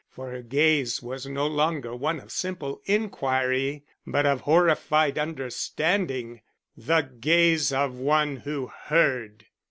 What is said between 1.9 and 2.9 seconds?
one of simple